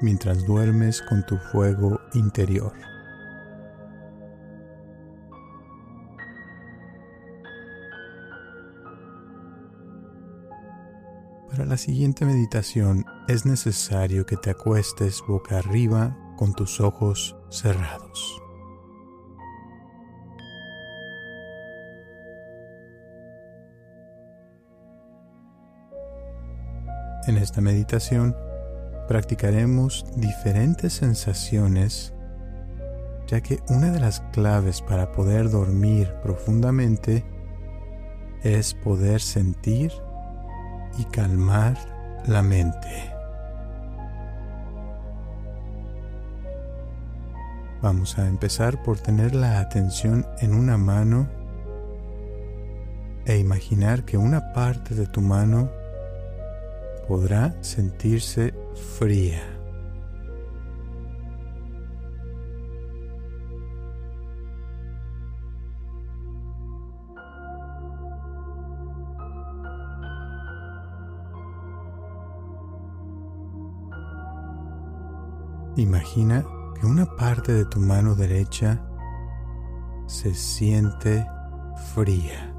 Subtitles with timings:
[0.00, 2.72] mientras duermes con tu fuego interior.
[11.50, 18.40] Para la siguiente meditación es necesario que te acuestes boca arriba con tus ojos cerrados.
[27.26, 28.34] En esta meditación
[29.08, 32.12] practicaremos diferentes sensaciones,
[33.26, 37.24] ya que una de las claves para poder dormir profundamente
[38.42, 39.92] es poder sentir
[40.98, 41.76] y calmar
[42.26, 43.14] la mente.
[47.80, 51.28] Vamos a empezar por tener la atención en una mano
[53.24, 55.70] e imaginar que una parte de tu mano
[57.06, 59.58] podrá sentirse fría.
[75.78, 76.44] Imagina
[76.74, 78.84] que una parte de tu mano derecha
[80.06, 81.24] se siente
[81.94, 82.57] fría.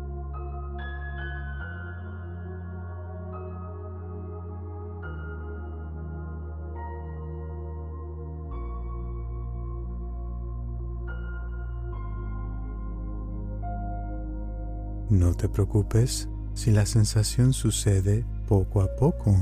[15.09, 19.35] No te preocupes si la sensación sucede poco a poco.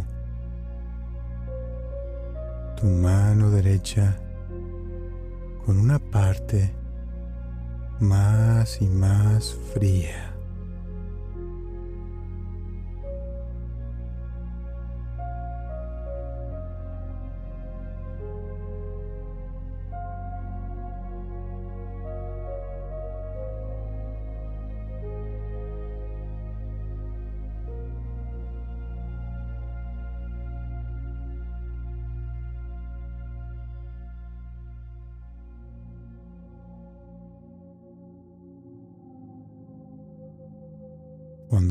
[2.80, 4.18] Tu mano derecha
[5.66, 6.74] con una parte
[8.00, 10.37] más y más fría.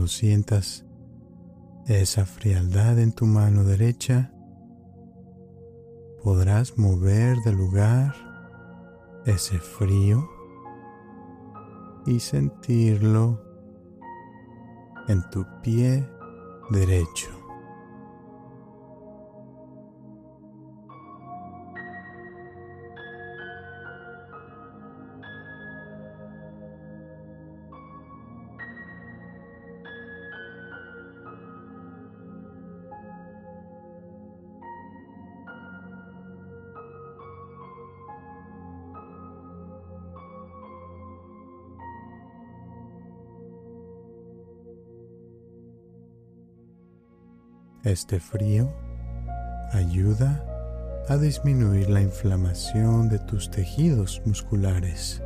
[0.07, 0.85] Sientas
[1.87, 4.33] esa frialdad en tu mano derecha,
[6.23, 8.15] podrás mover de lugar
[9.27, 10.29] ese frío
[12.07, 13.43] y sentirlo
[15.09, 16.09] en tu pie
[16.71, 17.36] derecho.
[47.87, 48.75] Este frío
[49.71, 50.45] ayuda
[51.09, 55.23] a disminuir la inflamación de tus tejidos musculares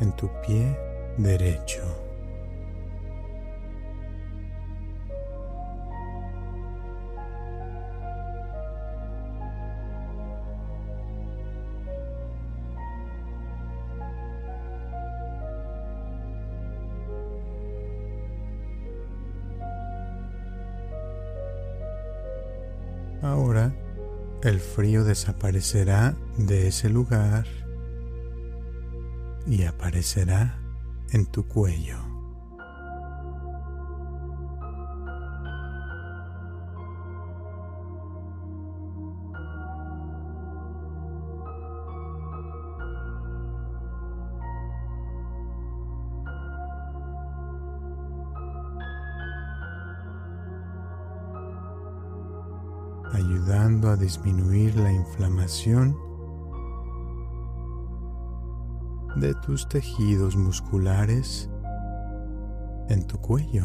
[0.00, 0.78] en tu pie
[1.18, 1.82] derecho.
[24.78, 27.48] Frío desaparecerá de ese lugar
[29.44, 30.60] y aparecerá
[31.10, 32.07] en tu cuello.
[53.98, 55.96] disminuir la inflamación
[59.16, 61.50] de tus tejidos musculares
[62.88, 63.64] en tu cuello.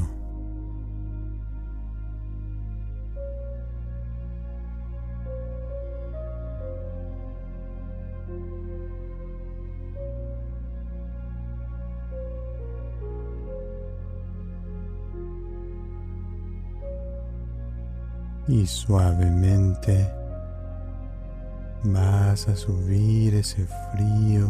[18.45, 20.22] Y suavemente
[21.83, 24.47] vas a subir ese frío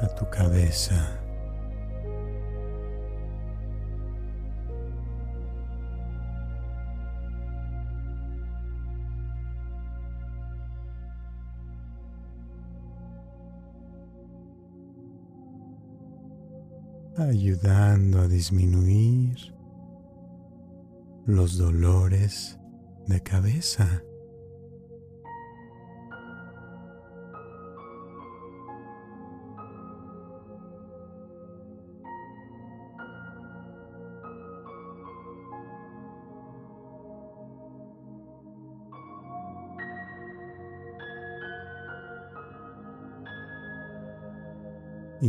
[0.00, 1.22] a tu cabeza.
[17.18, 19.54] ayudando a disminuir
[21.24, 22.58] los dolores
[23.06, 24.02] de cabeza.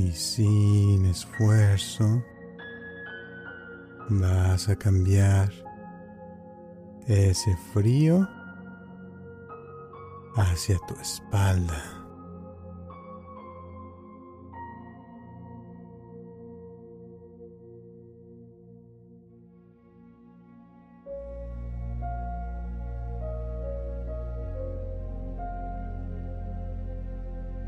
[0.07, 2.23] Y sin esfuerzo
[4.09, 5.51] vas a cambiar
[7.07, 8.25] ese frío
[10.35, 11.93] hacia tu espalda.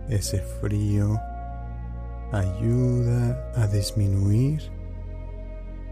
[0.08, 1.20] Ese frío
[2.32, 4.62] ayuda a disminuir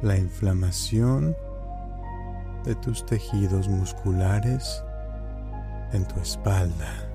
[0.02, 1.36] la inflamación
[2.64, 4.84] de tus tejidos musculares
[5.94, 7.07] en tu espalda.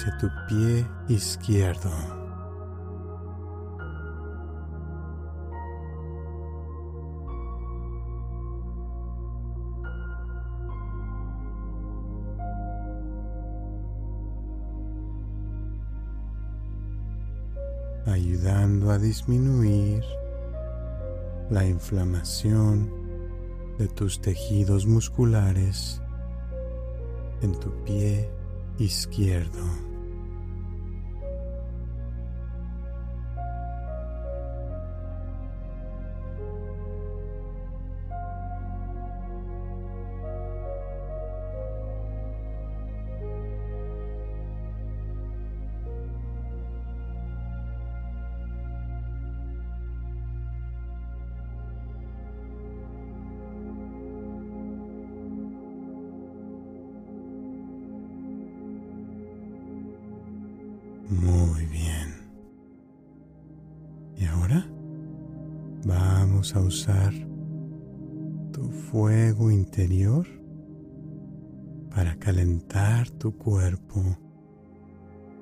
[0.00, 1.90] Hacia tu pie izquierdo.
[18.06, 20.02] ayudando a disminuir
[21.48, 22.90] la inflamación
[23.78, 26.00] de tus tejidos musculares
[27.42, 28.28] en tu pie
[28.78, 29.89] izquierdo.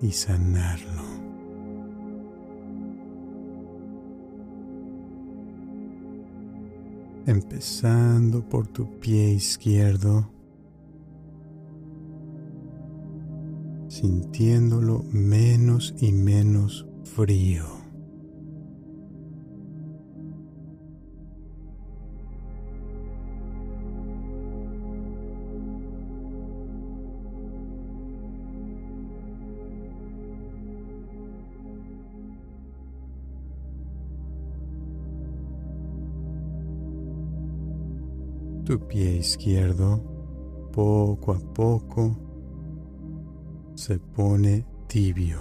[0.08, 1.02] Y sanarlo.
[7.26, 10.30] Empezando por tu pie izquierdo
[13.88, 17.77] sintiéndolo menos y menos frío.
[38.68, 39.98] Tu pie izquierdo
[40.74, 42.14] poco a poco
[43.74, 45.40] se pone tibio.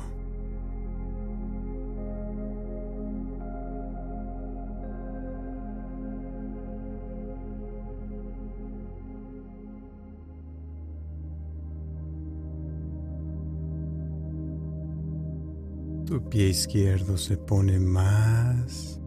[16.06, 19.02] Tu pie izquierdo se pone más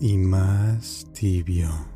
[0.00, 1.93] y más tibio.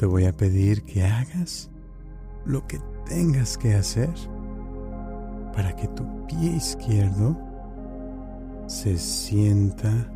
[0.00, 1.68] Te voy a pedir que hagas
[2.46, 4.08] lo que tengas que hacer
[5.52, 7.36] para que tu pie izquierdo
[8.66, 10.10] se sienta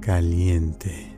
[0.00, 1.13] caliente.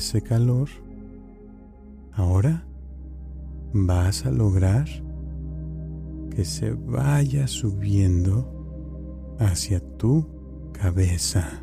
[0.00, 0.70] Ese calor,
[2.14, 2.64] ahora
[3.74, 4.88] vas a lograr
[6.34, 10.26] que se vaya subiendo hacia tu
[10.72, 11.62] cabeza.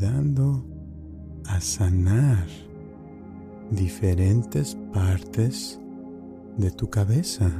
[0.00, 0.64] Ayudando
[1.46, 2.46] a sanar
[3.70, 5.78] diferentes partes
[6.56, 7.50] de tu cabeza.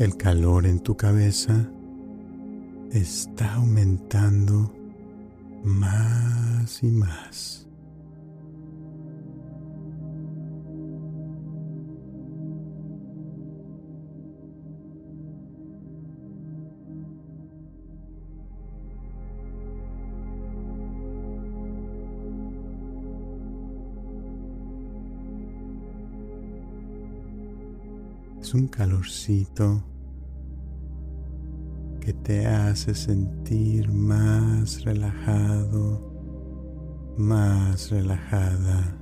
[0.00, 1.70] El calor en tu cabeza
[2.90, 4.72] está aumentando
[5.62, 7.68] más y más.
[28.40, 29.89] Es un calorcito
[32.12, 38.99] te hace sentir más relajado, más relajada.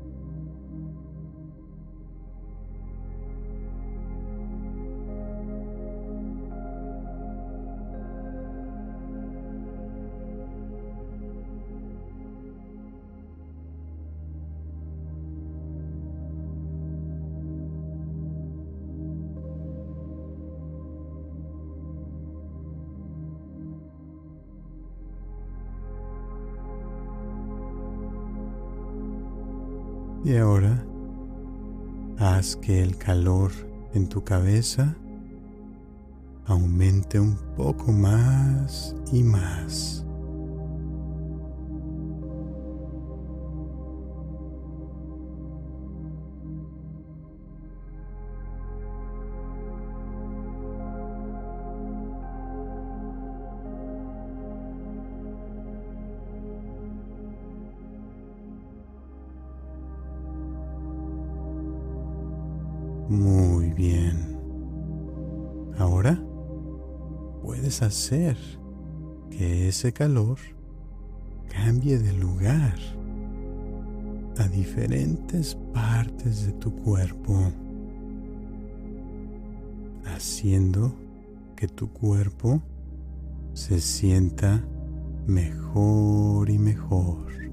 [32.57, 33.53] Que el calor
[33.95, 34.95] en tu cabeza
[36.47, 40.05] aumente un poco más y más.
[63.09, 64.37] Muy bien.
[65.79, 66.23] Ahora
[67.43, 68.37] puedes hacer
[69.31, 70.39] que ese calor
[71.49, 72.75] cambie de lugar
[74.37, 77.51] a diferentes partes de tu cuerpo,
[80.05, 80.93] haciendo
[81.57, 82.61] que tu cuerpo
[83.55, 84.63] se sienta
[85.27, 87.48] mejor y mejor.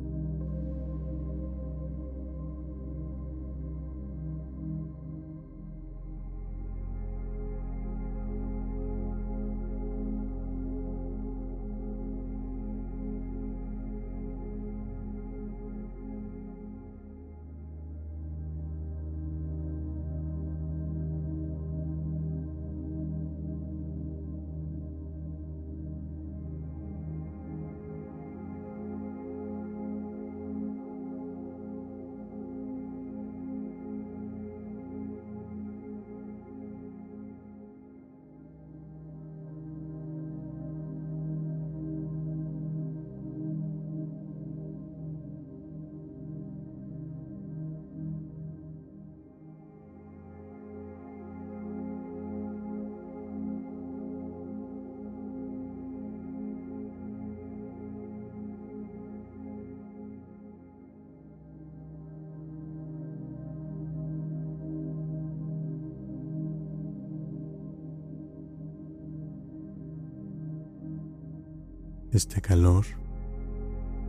[72.11, 72.85] Este calor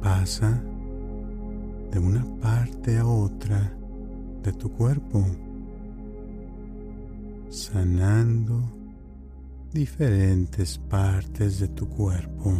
[0.00, 0.62] pasa
[1.90, 3.76] de una parte a otra
[4.42, 5.24] de tu cuerpo,
[7.48, 8.62] sanando
[9.72, 12.54] diferentes partes de tu cuerpo.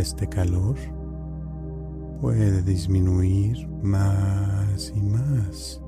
[0.00, 0.76] Este calor
[2.22, 5.79] puede disminuir más y más.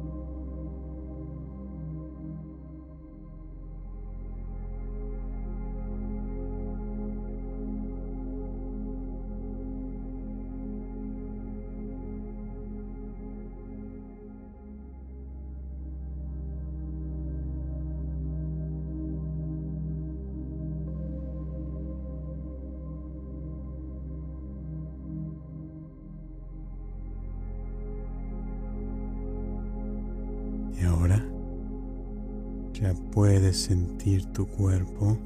[32.72, 35.18] Ya puedes sentir tu cuerpo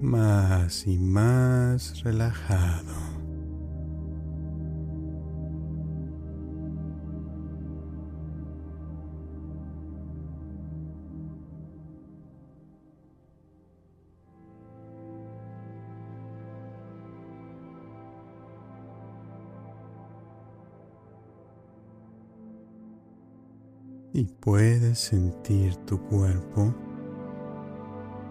[0.00, 3.09] más y más relajado.
[24.20, 26.74] Y puedes sentir tu cuerpo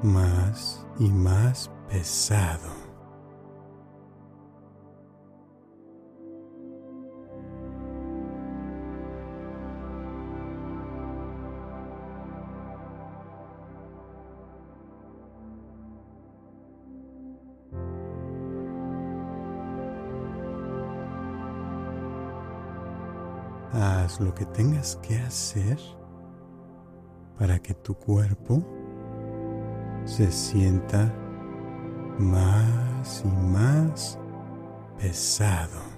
[0.04, 2.79] más y más pesado.
[24.20, 25.80] Lo que tengas que hacer
[27.38, 28.62] para que tu cuerpo
[30.04, 31.14] se sienta
[32.18, 34.20] más y más
[35.00, 35.88] pesado.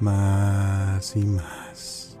[0.00, 2.18] Más y más.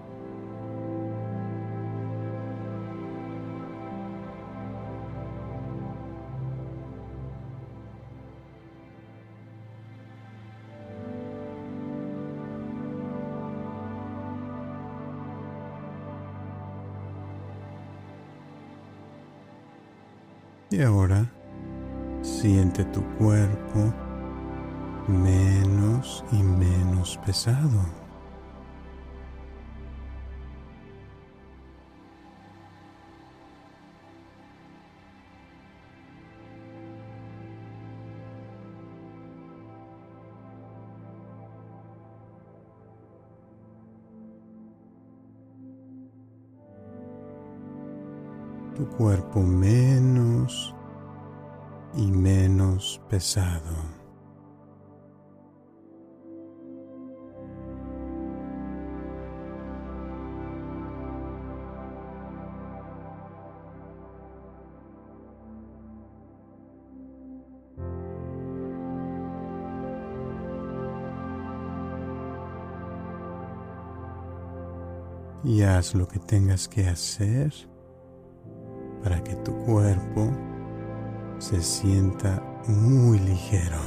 [20.68, 21.24] Y ahora
[22.22, 23.94] siente tu cuerpo
[26.32, 28.06] y menos pesado.
[48.76, 50.74] tu cuerpo menos
[51.96, 53.95] y menos pesado.
[75.46, 77.54] Y haz lo que tengas que hacer
[79.02, 80.32] para que tu cuerpo
[81.38, 83.78] se sienta muy ligero.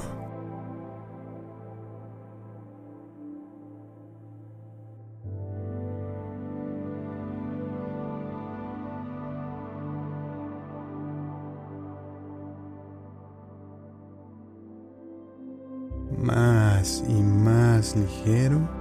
[16.18, 18.79] Más y más ligero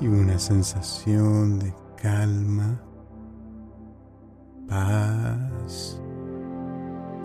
[0.00, 2.80] y una sensación de calma,
[4.66, 6.00] paz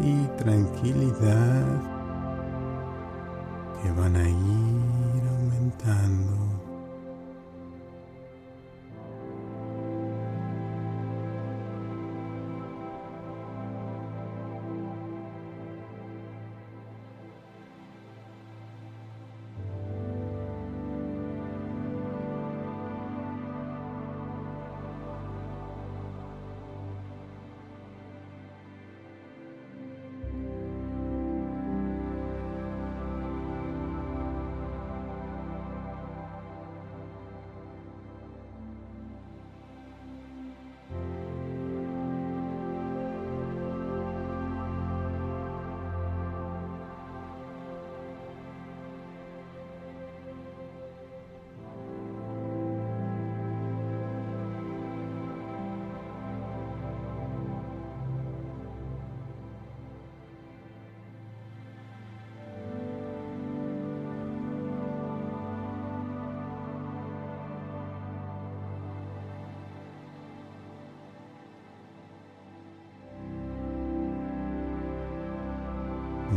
[0.01, 1.81] y tranquilidad
[3.81, 6.44] que van a ir aumentando.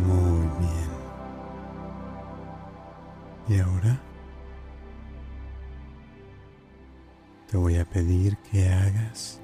[0.06, 0.90] Muy bien.
[3.48, 4.00] Y ahora
[7.50, 9.40] te voy a pedir que hagas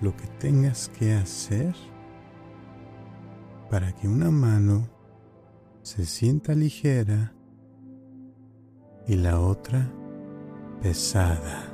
[0.00, 1.74] lo que tengas que hacer
[3.70, 4.88] para que una mano
[5.82, 7.32] se sienta ligera
[9.06, 9.90] y la otra
[10.82, 11.67] pesada.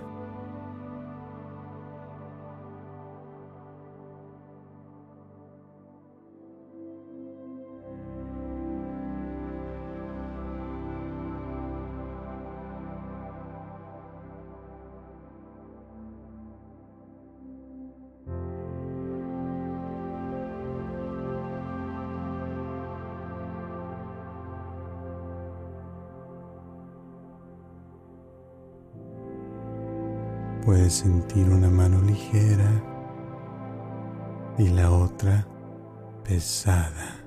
[30.84, 32.70] Puedes sentir una mano ligera
[34.58, 35.48] y la otra
[36.22, 37.24] pesada.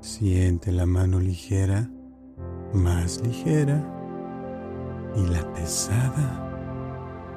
[0.00, 1.88] Siente la mano ligera
[2.72, 3.82] más ligera
[5.16, 6.44] y la pesada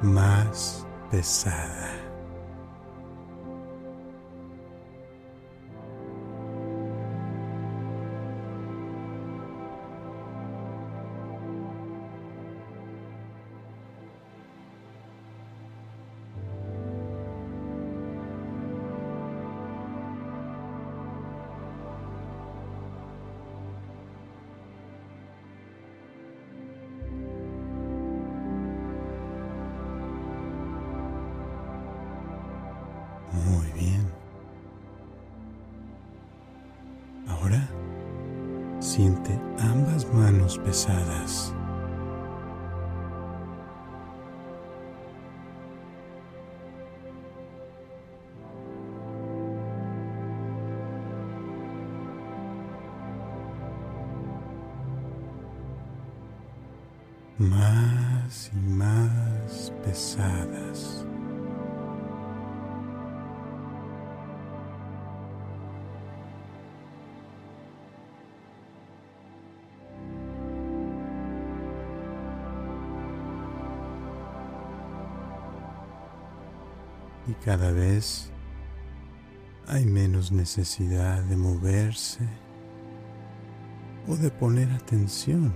[0.02, 1.91] más pesada.
[38.92, 41.54] Siente ambas manos pesadas.
[77.44, 78.30] Cada vez
[79.66, 82.26] hay menos necesidad de moverse
[84.06, 85.52] o de poner atención.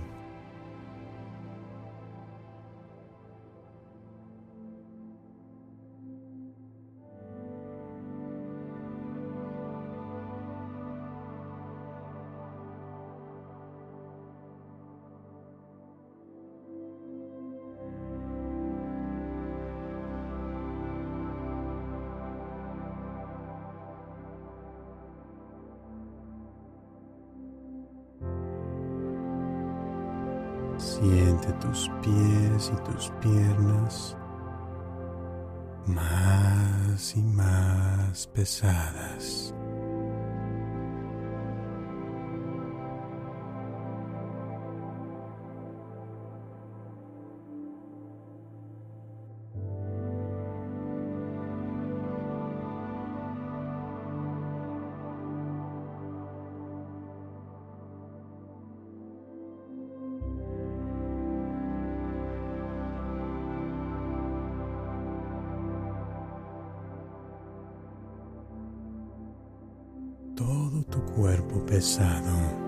[71.59, 72.66] Pesado.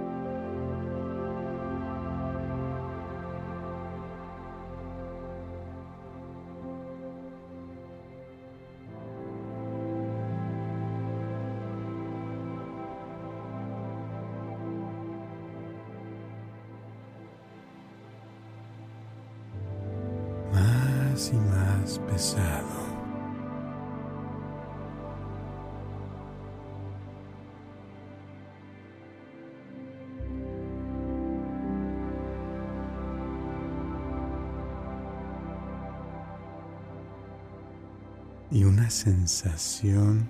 [38.89, 40.27] Sensación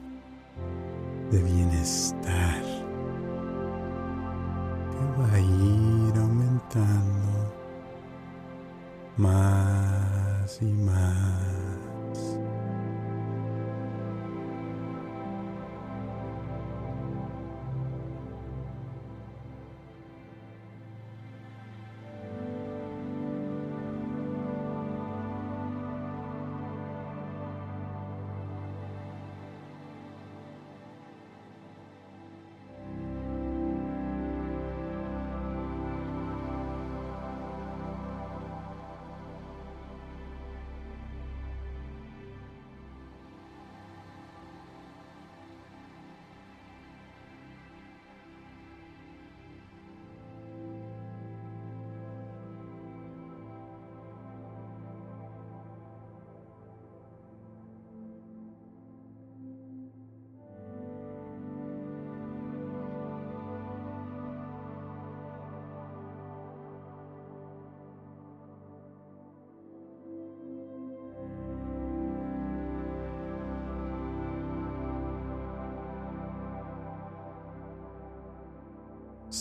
[1.31, 2.58] de bienestar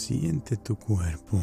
[0.08, 1.36] Siente tu cuerpo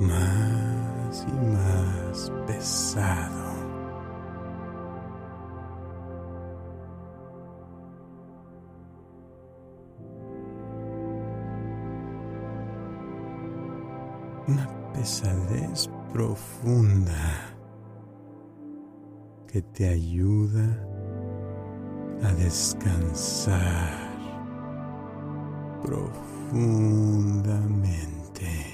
[0.00, 3.52] más y más pesado.
[14.48, 17.54] Una pesadez profunda
[19.46, 20.76] que te ayuda
[22.24, 24.02] a descansar
[26.52, 28.71] profundamente.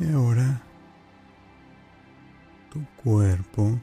[0.00, 0.62] Y ahora
[2.72, 3.78] tu cuerpo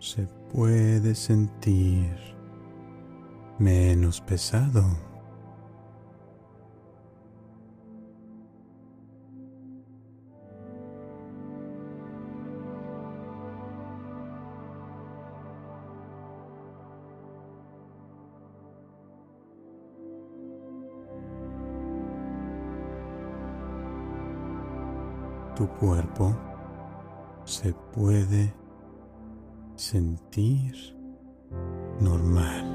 [0.00, 2.10] se puede sentir
[3.60, 5.13] menos pesado.
[25.64, 26.36] Tu cuerpo
[27.44, 28.52] se puede
[29.76, 30.74] sentir
[32.00, 32.70] normal.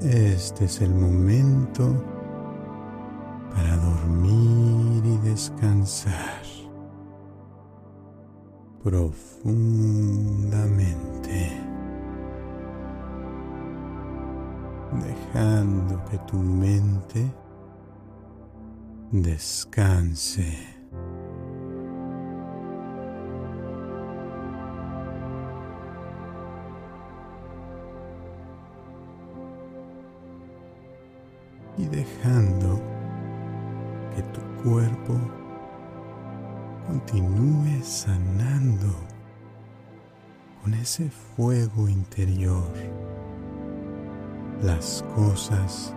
[0.00, 2.17] Este es el momento
[5.38, 6.42] descansar
[8.82, 11.52] profundamente,
[15.06, 17.32] dejando que tu mente
[19.12, 20.77] descanse.
[44.78, 45.92] Las cosas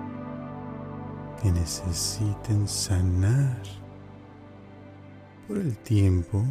[1.39, 3.61] que necesiten sanar
[5.47, 6.43] por el tiempo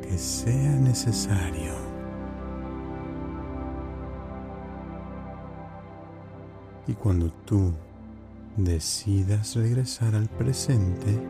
[0.00, 1.74] que sea necesario.
[6.86, 7.72] Y cuando tú
[8.56, 11.20] decidas regresar al presente,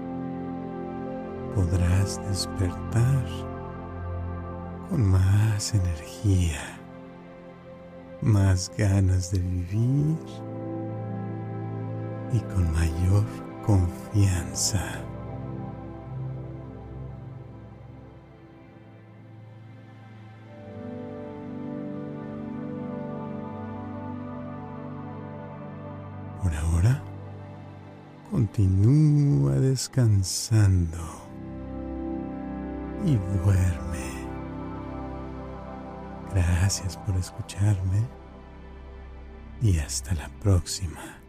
[1.54, 3.24] podrás despertar
[4.90, 6.78] con más energía,
[8.22, 10.18] más ganas de vivir
[12.32, 13.24] y con mayor
[13.64, 14.82] confianza.
[26.42, 27.02] Por ahora,
[28.30, 30.98] Continúa descansando
[33.04, 34.09] y duerme.
[36.32, 38.06] Gracias por escucharme
[39.60, 41.19] y hasta la próxima.